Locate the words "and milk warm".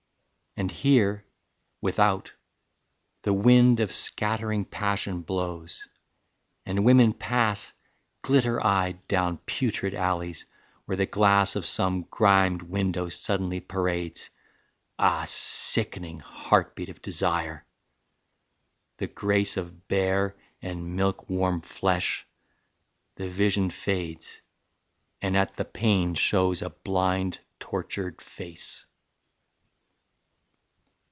20.61-21.61